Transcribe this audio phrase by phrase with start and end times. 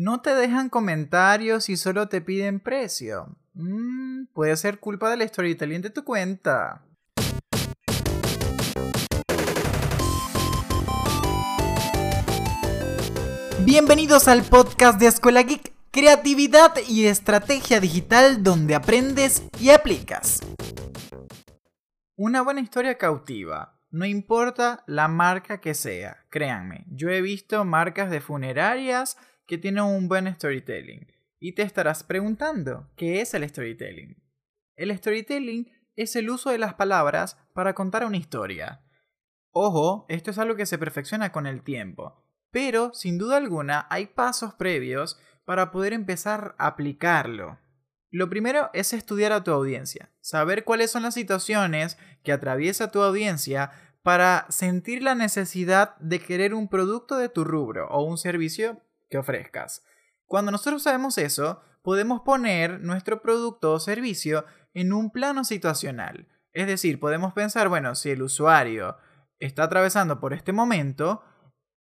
[0.00, 3.34] No te dejan comentarios y solo te piden precio.
[3.54, 6.84] Mm, puede ser culpa del storytelling de tu cuenta.
[13.64, 20.38] Bienvenidos al podcast de Escuela Geek, creatividad y estrategia digital donde aprendes y aplicas.
[22.14, 28.10] Una buena historia cautiva, no importa la marca que sea, créanme, yo he visto marcas
[28.10, 29.16] de funerarias
[29.46, 31.06] que tienen un buen storytelling.
[31.40, 34.22] Y te estarás preguntando, ¿qué es el storytelling?
[34.76, 38.82] El storytelling es el uso de las palabras para contar una historia.
[39.50, 44.06] Ojo, esto es algo que se perfecciona con el tiempo, pero sin duda alguna hay
[44.06, 47.58] pasos previos para poder empezar a aplicarlo.
[48.10, 53.02] Lo primero es estudiar a tu audiencia, saber cuáles son las situaciones que atraviesa tu
[53.02, 53.70] audiencia
[54.02, 59.18] para sentir la necesidad de querer un producto de tu rubro o un servicio que
[59.18, 59.82] ofrezcas.
[60.26, 66.28] Cuando nosotros sabemos eso, podemos poner nuestro producto o servicio en un plano situacional.
[66.52, 68.96] Es decir, podemos pensar, bueno, si el usuario
[69.38, 71.22] está atravesando por este momento,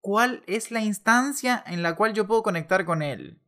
[0.00, 3.40] ¿cuál es la instancia en la cual yo puedo conectar con él?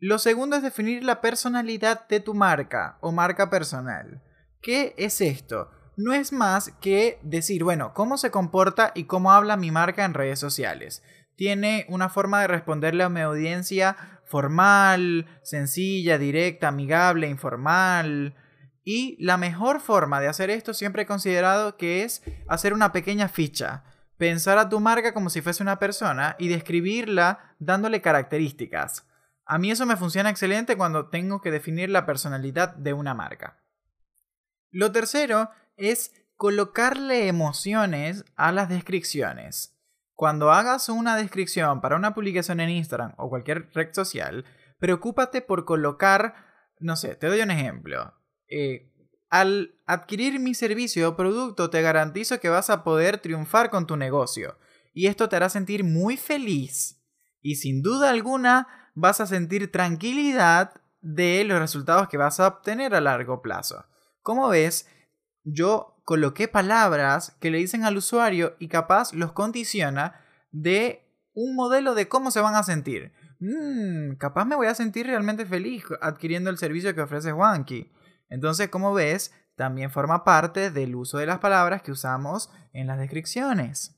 [0.00, 4.22] Lo segundo es definir la personalidad de tu marca o marca personal.
[4.60, 5.70] ¿Qué es esto?
[5.98, 10.14] No es más que decir, bueno, cómo se comporta y cómo habla mi marca en
[10.14, 11.02] redes sociales.
[11.34, 18.36] Tiene una forma de responderle a mi audiencia formal, sencilla, directa, amigable, informal.
[18.84, 23.26] Y la mejor forma de hacer esto siempre he considerado que es hacer una pequeña
[23.26, 23.82] ficha.
[24.18, 29.04] Pensar a tu marca como si fuese una persona y describirla dándole características.
[29.46, 33.64] A mí eso me funciona excelente cuando tengo que definir la personalidad de una marca.
[34.70, 39.76] Lo tercero es colocarle emociones a las descripciones.
[40.14, 44.44] Cuando hagas una descripción para una publicación en Instagram o cualquier red social,
[44.78, 46.34] preocúpate por colocar,
[46.80, 48.14] no sé, te doy un ejemplo.
[48.48, 48.92] Eh,
[49.30, 53.96] al adquirir mi servicio o producto te garantizo que vas a poder triunfar con tu
[53.96, 54.58] negocio.
[54.92, 57.00] Y esto te hará sentir muy feliz.
[57.40, 62.94] Y sin duda alguna vas a sentir tranquilidad de los resultados que vas a obtener
[62.94, 63.86] a largo plazo.
[64.22, 64.88] Como ves,
[65.44, 71.94] yo coloqué palabras que le dicen al usuario y capaz los condiciona de un modelo
[71.94, 73.12] de cómo se van a sentir.
[73.40, 77.92] Mmm, capaz me voy a sentir realmente feliz adquiriendo el servicio que ofrece Wanky.
[78.28, 82.98] Entonces, como ves, también forma parte del uso de las palabras que usamos en las
[82.98, 83.96] descripciones.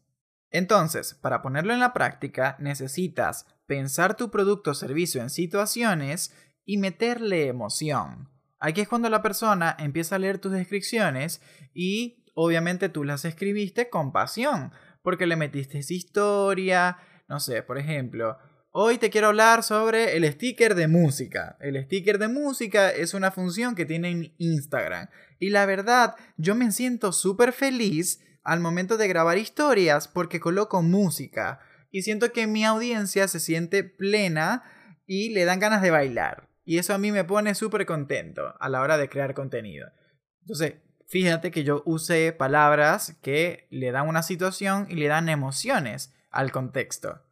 [0.51, 6.35] Entonces, para ponerlo en la práctica, necesitas pensar tu producto o servicio en situaciones
[6.65, 8.29] y meterle emoción.
[8.61, 11.41] Aquí es cuando la persona empieza a leer tus descripciones
[11.73, 14.73] y obviamente tú las escribiste con pasión,
[15.03, 18.37] porque le metiste esa historia, no sé, por ejemplo,
[18.71, 21.57] hoy te quiero hablar sobre el sticker de música.
[21.61, 25.09] El sticker de música es una función que tiene en Instagram.
[25.39, 30.83] Y la verdad, yo me siento súper feliz al momento de grabar historias porque coloco
[30.83, 31.61] música
[31.91, 34.65] y siento que mi audiencia se siente plena
[35.07, 36.50] y le dan ganas de bailar.
[36.71, 39.91] Y eso a mí me pone súper contento a la hora de crear contenido.
[40.43, 40.75] Entonces,
[41.09, 46.53] fíjate que yo usé palabras que le dan una situación y le dan emociones al
[46.53, 47.25] contexto.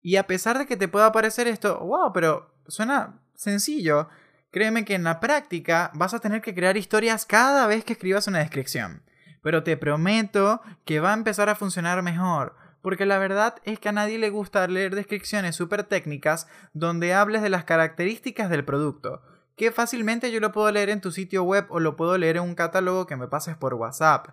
[0.00, 4.08] Y a pesar de que te pueda parecer esto, wow, pero suena sencillo,
[4.50, 8.26] créeme que en la práctica vas a tener que crear historias cada vez que escribas
[8.26, 9.04] una descripción.
[9.44, 13.88] Pero te prometo que va a empezar a funcionar mejor, porque la verdad es que
[13.88, 19.22] a nadie le gusta leer descripciones súper técnicas donde hables de las características del producto,
[19.56, 22.42] que fácilmente yo lo puedo leer en tu sitio web o lo puedo leer en
[22.42, 24.28] un catálogo que me pases por WhatsApp.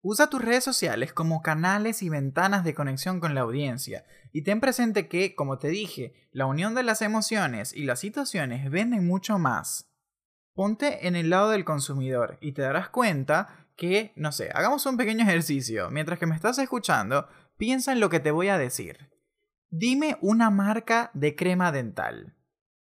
[0.00, 4.60] Usa tus redes sociales como canales y ventanas de conexión con la audiencia y ten
[4.60, 9.38] presente que, como te dije, la unión de las emociones y las situaciones venden mucho
[9.38, 9.90] más.
[10.54, 14.96] Ponte en el lado del consumidor y te darás cuenta que, no sé, hagamos un
[14.96, 15.90] pequeño ejercicio.
[15.90, 19.10] Mientras que me estás escuchando, Piensa en lo que te voy a decir.
[19.68, 22.36] Dime una marca de crema dental.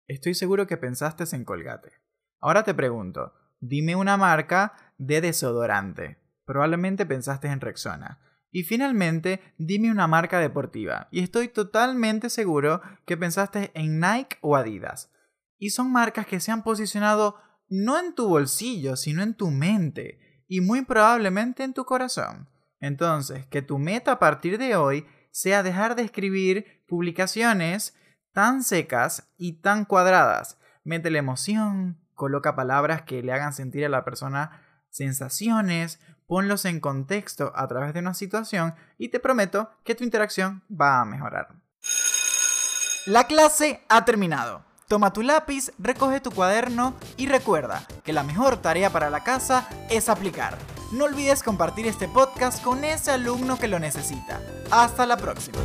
[0.07, 1.92] Estoy seguro que pensaste en Colgate.
[2.39, 6.18] Ahora te pregunto, dime una marca de desodorante.
[6.44, 8.19] Probablemente pensaste en Rexona.
[8.50, 11.07] Y finalmente, dime una marca deportiva.
[11.12, 15.12] Y estoy totalmente seguro que pensaste en Nike o Adidas.
[15.59, 17.38] Y son marcas que se han posicionado
[17.69, 20.44] no en tu bolsillo, sino en tu mente.
[20.48, 22.50] Y muy probablemente en tu corazón.
[22.83, 27.95] Entonces, que tu meta a partir de hoy sea dejar de escribir publicaciones
[28.33, 30.57] tan secas y tan cuadradas.
[30.83, 36.81] Mete la emoción, coloca palabras que le hagan sentir a la persona sensaciones, ponlos en
[36.81, 41.56] contexto a través de una situación y te prometo que tu interacción va a mejorar.
[43.06, 44.65] La clase ha terminado.
[44.89, 49.69] Toma tu lápiz, recoge tu cuaderno y recuerda que la mejor tarea para la casa
[49.89, 50.57] es aplicar.
[50.94, 54.40] No olvides compartir este podcast con ese alumno que lo necesita.
[54.69, 55.57] Hasta la próxima.